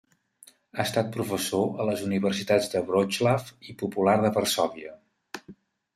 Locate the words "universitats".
2.07-2.71